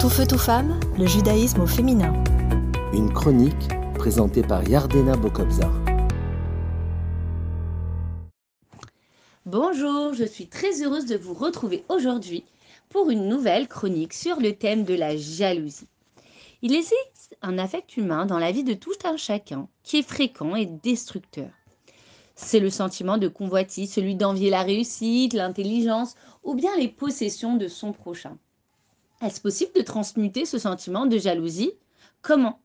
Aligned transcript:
Tout 0.00 0.10
feu, 0.10 0.28
tout 0.28 0.38
femme, 0.38 0.78
le 0.96 1.06
judaïsme 1.06 1.62
au 1.62 1.66
féminin. 1.66 2.12
Une 2.92 3.12
chronique 3.12 3.68
présentée 3.96 4.42
par 4.42 4.62
Yardena 4.68 5.16
Bokobzar. 5.16 5.72
Bonjour, 9.44 10.14
je 10.14 10.22
suis 10.22 10.46
très 10.46 10.84
heureuse 10.84 11.06
de 11.06 11.16
vous 11.16 11.34
retrouver 11.34 11.84
aujourd'hui 11.88 12.44
pour 12.90 13.10
une 13.10 13.28
nouvelle 13.28 13.66
chronique 13.66 14.14
sur 14.14 14.38
le 14.38 14.52
thème 14.52 14.84
de 14.84 14.94
la 14.94 15.16
jalousie. 15.16 15.88
Il 16.62 16.76
existe 16.76 17.36
un 17.42 17.58
affect 17.58 17.96
humain 17.96 18.24
dans 18.24 18.38
la 18.38 18.52
vie 18.52 18.64
de 18.64 18.74
tout 18.74 18.94
un 19.04 19.16
chacun 19.16 19.66
qui 19.82 19.98
est 19.98 20.08
fréquent 20.08 20.54
et 20.54 20.66
destructeur. 20.66 21.50
C'est 22.36 22.60
le 22.60 22.70
sentiment 22.70 23.18
de 23.18 23.26
convoitise, 23.26 23.92
celui 23.92 24.14
d'envier 24.14 24.48
la 24.48 24.62
réussite, 24.62 25.32
l'intelligence 25.32 26.14
ou 26.44 26.54
bien 26.54 26.76
les 26.76 26.86
possessions 26.86 27.56
de 27.56 27.66
son 27.66 27.92
prochain. 27.92 28.38
Est-ce 29.20 29.40
possible 29.40 29.72
de 29.74 29.82
transmuter 29.82 30.44
ce 30.44 30.58
sentiment 30.58 31.04
de 31.04 31.18
jalousie? 31.18 31.72
Comment? 32.22 32.60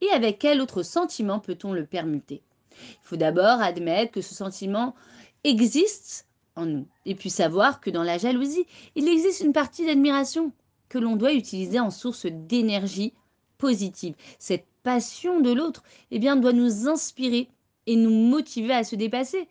Et 0.00 0.10
avec 0.10 0.40
quel 0.40 0.60
autre 0.60 0.82
sentiment 0.82 1.38
peut-on 1.38 1.72
le 1.72 1.86
permuter? 1.86 2.42
Il 2.72 3.04
faut 3.04 3.16
d'abord 3.16 3.60
admettre 3.60 4.10
que 4.10 4.20
ce 4.20 4.34
sentiment 4.34 4.96
existe 5.44 6.26
en 6.56 6.66
nous 6.66 6.88
et 7.06 7.14
puis 7.14 7.30
savoir 7.30 7.80
que 7.80 7.90
dans 7.90 8.02
la 8.02 8.18
jalousie, 8.18 8.66
il 8.96 9.08
existe 9.08 9.40
une 9.40 9.52
partie 9.52 9.86
d'admiration 9.86 10.52
que 10.88 10.98
l'on 10.98 11.14
doit 11.14 11.32
utiliser 11.32 11.78
en 11.78 11.90
source 11.90 12.26
d'énergie 12.26 13.12
positive. 13.58 14.16
Cette 14.40 14.66
passion 14.82 15.40
de 15.40 15.52
l'autre 15.52 15.84
eh 16.10 16.18
bien, 16.18 16.34
doit 16.34 16.52
nous 16.52 16.88
inspirer 16.88 17.48
et 17.86 17.94
nous 17.94 18.10
motiver 18.10 18.74
à 18.74 18.82
se 18.82 18.96
dépasser. 18.96 19.46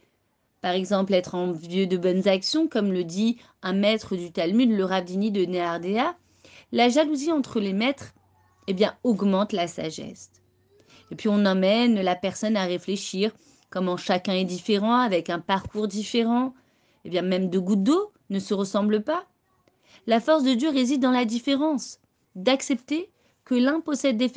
Par 0.59 0.73
exemple, 0.73 1.13
être 1.13 1.35
envieux 1.35 1.87
de 1.87 1.97
bonnes 1.97 2.27
actions, 2.27 2.67
comme 2.67 2.91
le 2.91 3.03
dit 3.05 3.37
un 3.61 3.73
maître 3.73 4.17
du 4.17 4.31
Talmud, 4.31 4.69
le 4.69 4.85
Ravdini 4.85 5.31
de 5.31 5.45
Néardéa, 5.45 6.15
la 6.73 6.89
jalousie 6.89 7.31
entre 7.31 7.59
les 7.59 7.71
maîtres 7.71 8.13
eh 8.67 8.73
bien, 8.73 8.97
augmente 9.03 9.53
la 9.53 9.67
sagesse. 9.67 10.31
Et 11.11 11.15
puis 11.15 11.29
on 11.29 11.45
emmène 11.45 12.01
la 12.01 12.15
personne 12.15 12.57
à 12.57 12.65
réfléchir 12.65 13.31
comment 13.69 13.95
chacun 13.95 14.33
est 14.33 14.43
différent, 14.43 14.97
avec 14.97 15.29
un 15.29 15.39
parcours 15.39 15.87
différent. 15.87 16.53
Eh 17.05 17.09
bien, 17.09 17.21
même 17.21 17.49
deux 17.49 17.61
gouttes 17.61 17.83
d'eau 17.83 18.11
ne 18.31 18.39
se 18.39 18.55
ressemblent 18.55 19.03
pas. 19.03 19.25
La 20.07 20.19
force 20.19 20.43
de 20.43 20.53
Dieu 20.55 20.69
réside 20.69 21.01
dans 21.01 21.11
la 21.11 21.25
différence, 21.25 21.99
d'accepter 22.35 23.11
que 23.45 23.55
l'un 23.55 23.79
possède 23.79 24.17
des 24.17 24.31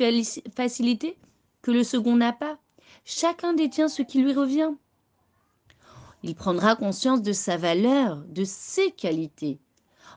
facilités 0.55 1.17
que 1.63 1.71
le 1.71 1.83
second 1.83 2.15
n'a 2.17 2.33
pas. 2.33 2.59
Chacun 3.03 3.53
détient 3.53 3.87
ce 3.87 4.03
qui 4.03 4.21
lui 4.21 4.33
revient. 4.33 4.71
Il 6.21 6.35
prendra 6.35 6.75
conscience 6.75 7.23
de 7.23 7.31
sa 7.31 7.57
valeur, 7.57 8.17
de 8.27 8.43
ses 8.43 8.91
qualités. 8.91 9.59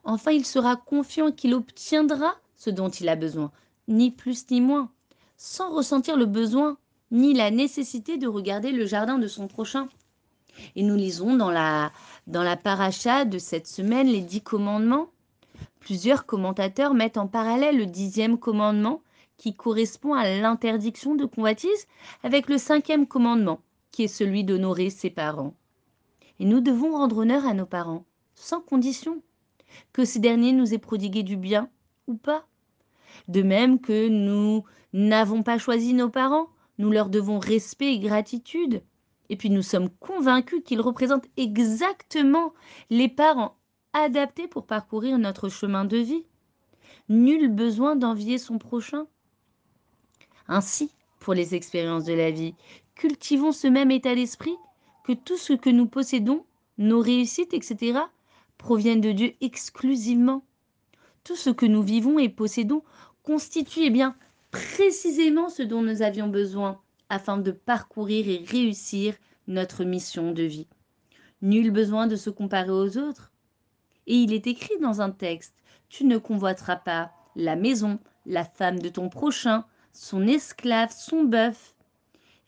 Enfin, 0.05 0.33
il 0.33 0.47
sera 0.47 0.77
confiant 0.77 1.31
qu'il 1.31 1.55
obtiendra 1.55 2.35
ce 2.57 2.71
dont 2.71 2.89
il 2.89 3.09
a 3.09 3.17
besoin, 3.17 3.51
ni 3.89 4.11
plus 4.11 4.51
ni 4.51 4.61
moins, 4.61 4.91
sans 5.37 5.75
ressentir 5.75 6.17
le 6.17 6.27
besoin 6.27 6.79
ni 7.11 7.35
la 7.35 7.51
nécessité 7.51 8.19
de 8.19 8.29
regarder 8.29 8.71
le 8.71 8.87
jardin 8.87 9.19
de 9.19 9.27
son 9.27 9.49
prochain. 9.49 9.89
Et 10.77 10.83
nous 10.83 10.97
lisons 10.97 11.37
dans 11.37 11.51
la, 11.51 11.93
dans 12.27 12.43
la 12.43 12.57
paracha 12.57 13.25
de 13.25 13.39
cette 13.39 13.67
semaine 13.67 14.09
les 14.09 14.21
dix 14.21 14.43
commandements. 14.43 15.11
Plusieurs 15.81 16.27
commentateurs 16.27 16.95
mettent 16.95 17.17
en 17.17 17.27
parallèle 17.27 17.79
le 17.79 17.87
dixième 17.87 18.39
commandement 18.39 19.03
qui 19.37 19.55
correspond 19.55 20.15
à 20.15 20.29
l'interdiction 20.29 21.15
de 21.15 21.25
convoitise 21.25 21.87
avec 22.23 22.49
le 22.49 22.59
cinquième 22.59 23.07
commandement 23.07 23.61
qui 23.91 24.05
est 24.05 24.09
celui 24.09 24.45
d'honorer 24.45 24.91
ses 24.91 25.11
parents. 25.11 25.55
Et 26.39 26.45
nous 26.45 26.61
devons 26.61 26.93
rendre 26.93 27.19
honneur 27.19 27.47
à 27.47 27.55
nos 27.55 27.67
parents, 27.67 28.05
sans 28.35 28.61
condition 28.61 29.23
que 29.93 30.05
ces 30.05 30.19
derniers 30.19 30.53
nous 30.53 30.75
aient 30.75 30.79
prodigué 30.79 31.23
du 31.23 31.37
bien 31.37 31.69
ou 32.07 32.15
pas. 32.15 32.47
De 33.29 33.43
même 33.43 33.81
que 33.81 34.09
nous 34.09 34.65
n'avons 34.93 35.43
pas 35.43 35.59
choisi 35.59 35.95
nos 35.95 36.09
parents, 36.11 36.49
nous 36.79 36.91
leur 36.91 37.09
devons 37.09 37.39
respect 37.39 37.95
et 37.95 37.99
gratitude. 37.99 38.83
Et 39.29 39.37
puis 39.37 39.51
nous 39.51 39.63
sommes 39.63 39.91
convaincus 40.01 40.63
qu'ils 40.65 40.81
représentent 40.81 41.29
exactement 41.37 42.53
les 42.89 43.09
parents 43.09 43.57
adaptés 43.93 44.49
pour 44.49 44.67
parcourir 44.67 45.19
notre 45.19 45.49
chemin 45.49 45.85
de 45.85 45.99
vie. 45.99 46.27
Nul 47.09 47.49
besoin 47.49 47.97
d'envier 47.97 48.39
son 48.39 48.59
prochain. 48.59 49.07
Ainsi, 50.49 50.91
pour 51.21 51.35
les 51.35 51.55
expériences 51.55 52.05
de 52.05 52.15
la 52.15 52.31
vie, 52.31 52.55
cultivons 52.95 53.53
ce 53.53 53.69
même 53.69 53.91
état 53.91 54.15
d'esprit 54.15 54.57
que 55.05 55.13
tout 55.13 55.37
ce 55.37 55.53
que 55.53 55.71
nous 55.71 55.87
possédons, 55.87 56.45
nos 56.79 57.01
réussites, 57.01 57.55
etc., 57.55 58.01
proviennent 58.61 59.01
de 59.01 59.13
Dieu 59.13 59.35
exclusivement. 59.41 60.45
Tout 61.25 61.35
ce 61.35 61.51
que 61.51 61.67
nous 61.67 61.83
vivons 61.83 62.19
et 62.19 62.29
possédons 62.29 62.83
constitue 63.23 63.81
eh 63.85 63.91
bien 63.91 64.15
précisément 64.51 65.49
ce 65.49 65.63
dont 65.63 65.83
nous 65.83 66.03
avions 66.03 66.29
besoin 66.29 66.79
afin 67.09 67.39
de 67.39 67.53
parcourir 67.53 68.29
et 68.29 68.45
réussir 68.47 69.15
notre 69.49 69.85
mission 69.85 70.33
de 70.33 70.43
vie. 70.43 70.69
Nul 71.41 71.71
besoin 71.71 72.07
de 72.07 72.17
se 72.17 72.29
comparer 72.29 72.71
aux 72.71 72.99
autres. 72.99 73.33
Et 74.07 74.15
il 74.15 74.33
est 74.33 74.47
écrit 74.47 74.79
dans 74.81 75.01
un 75.01 75.11
texte, 75.11 75.55
tu 75.89 76.05
ne 76.05 76.19
convoiteras 76.19 76.77
pas 76.77 77.13
la 77.37 77.57
maison, 77.57 77.99
la 78.27 78.45
femme 78.45 78.79
de 78.79 78.91
ton 78.91 79.09
prochain, 79.09 79.65
son 79.93 80.27
esclave, 80.27 80.93
son 80.93 81.25
bœuf. 81.25 81.75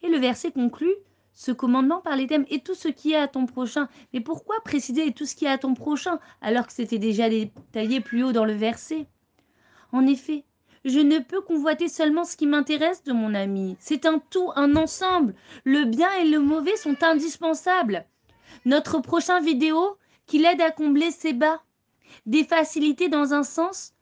Et 0.02 0.08
le 0.08 0.18
verset 0.18 0.52
conclut, 0.52 0.94
ce 1.34 1.52
commandement 1.52 2.00
par 2.00 2.16
les 2.16 2.26
thèmes 2.26 2.46
et 2.50 2.60
tout 2.60 2.74
ce 2.74 2.88
qui 2.88 3.12
est 3.12 3.16
à 3.16 3.28
ton 3.28 3.46
prochain. 3.46 3.88
Mais 4.12 4.20
pourquoi 4.20 4.60
préciser 4.64 5.12
tout 5.12 5.26
ce 5.26 5.34
qui 5.34 5.44
est 5.44 5.48
à 5.48 5.58
ton 5.58 5.74
prochain 5.74 6.18
alors 6.40 6.66
que 6.66 6.72
c'était 6.72 6.98
déjà 6.98 7.28
détaillé 7.28 8.00
plus 8.00 8.22
haut 8.24 8.32
dans 8.32 8.44
le 8.44 8.52
verset? 8.52 9.06
En 9.92 10.06
effet, 10.06 10.44
je 10.84 10.98
ne 10.98 11.18
peux 11.18 11.40
convoiter 11.40 11.88
seulement 11.88 12.24
ce 12.24 12.36
qui 12.36 12.46
m'intéresse 12.46 13.04
de 13.04 13.12
mon 13.12 13.34
ami. 13.34 13.76
C'est 13.78 14.06
un 14.06 14.18
tout, 14.30 14.50
un 14.56 14.76
ensemble. 14.76 15.34
Le 15.64 15.84
bien 15.84 16.12
et 16.14 16.28
le 16.28 16.40
mauvais 16.40 16.76
sont 16.76 17.02
indispensables. 17.02 18.04
Notre 18.64 19.00
prochain 19.00 19.40
vidéo 19.40 19.96
qui 20.26 20.38
l'aide 20.38 20.60
à 20.60 20.70
combler 20.70 21.10
ses 21.10 21.32
bas. 21.32 21.62
Des 22.26 22.44
facilités 22.44 23.08
dans 23.08 23.32
un 23.32 23.42
sens 23.42 23.94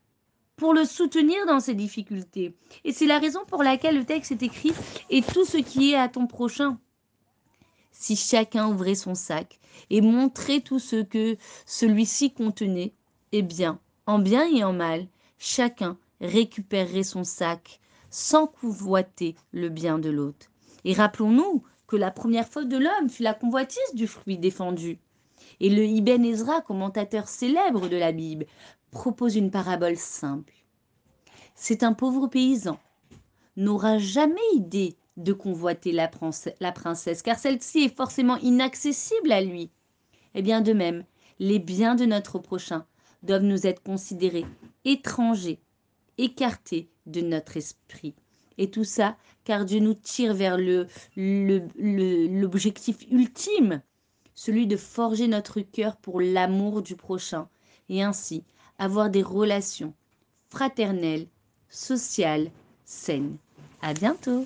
pour 0.57 0.73
le 0.73 0.85
soutenir 0.85 1.45
dans 1.45 1.59
ses 1.59 1.73
difficultés. 1.73 2.55
Et 2.83 2.91
c'est 2.91 3.05
la 3.05 3.19
raison 3.19 3.41
pour 3.47 3.63
laquelle 3.63 3.97
le 3.97 4.05
texte 4.05 4.31
est 4.31 4.43
écrit 4.43 4.73
et 5.09 5.21
tout 5.21 5.45
ce 5.45 5.57
qui 5.57 5.91
est 5.91 5.95
à 5.97 6.09
ton 6.09 6.27
prochain 6.27 6.77
si 8.01 8.15
chacun 8.15 8.67
ouvrait 8.67 8.95
son 8.95 9.13
sac 9.13 9.59
et 9.91 10.01
montrait 10.01 10.61
tout 10.61 10.79
ce 10.79 11.03
que 11.03 11.37
celui-ci 11.67 12.33
contenait, 12.33 12.95
eh 13.31 13.43
bien, 13.43 13.79
en 14.07 14.17
bien 14.17 14.49
et 14.51 14.63
en 14.63 14.73
mal, 14.73 15.05
chacun 15.37 15.99
récupérerait 16.19 17.03
son 17.03 17.23
sac 17.23 17.79
sans 18.09 18.47
convoiter 18.47 19.35
le 19.51 19.69
bien 19.69 19.99
de 19.99 20.09
l'autre. 20.09 20.47
Et 20.83 20.93
rappelons-nous 20.93 21.61
que 21.85 21.95
la 21.95 22.09
première 22.09 22.47
faute 22.47 22.69
de 22.69 22.77
l'homme 22.77 23.07
fut 23.07 23.21
la 23.21 23.35
convoitise 23.35 23.93
du 23.93 24.07
fruit 24.07 24.39
défendu. 24.39 24.97
Et 25.59 25.69
le 25.69 25.85
Ibn 25.85 26.25
Ezra, 26.25 26.61
commentateur 26.61 27.27
célèbre 27.27 27.87
de 27.87 27.97
la 27.97 28.11
Bible, 28.11 28.47
propose 28.89 29.35
une 29.35 29.51
parabole 29.51 29.95
simple. 29.95 30.55
C'est 31.53 31.83
un 31.83 31.93
pauvre 31.93 32.25
paysan, 32.25 32.79
n'aura 33.57 33.99
jamais 33.99 34.41
idée 34.55 34.97
de 35.23 35.33
convoiter 35.33 35.91
la, 35.91 36.07
princesse, 36.07 37.21
car 37.21 37.37
celle-ci 37.37 37.79
est 37.83 37.95
forcément 37.95 38.37
inaccessible 38.37 39.31
à 39.31 39.41
lui. 39.41 39.69
Eh 40.33 40.41
bien 40.41 40.61
de 40.61 40.73
même, 40.73 41.03
les 41.39 41.59
biens 41.59 41.95
de 41.95 42.05
notre 42.05 42.39
prochain 42.39 42.85
doivent 43.23 43.43
nous 43.43 43.67
être 43.67 43.83
considérés 43.83 44.45
étrangers, 44.85 45.59
écartés 46.17 46.89
de 47.05 47.21
notre 47.21 47.57
esprit. 47.57 48.15
Et 48.57 48.69
tout 48.69 48.83
ça, 48.83 49.17
car 49.43 49.65
Dieu 49.65 49.79
nous 49.79 49.93
tire 49.93 50.33
vers 50.33 50.57
le, 50.57 50.87
l'objectif 51.15 52.97
ultime, 53.09 53.81
celui 54.35 54.67
de 54.67 54.77
forger 54.77 55.27
notre 55.27 55.61
cœur 55.61 55.97
pour 55.97 56.21
l'amour 56.21 56.81
du 56.81 56.95
prochain, 56.95 57.47
et 57.89 58.03
ainsi 58.03 58.43
avoir 58.77 59.09
des 59.09 59.23
relations 59.23 59.93
fraternelles, 60.49 61.27
sociales, 61.69 62.51
saines. 62.85 63.37
À 63.81 63.93
bientôt! 63.93 64.45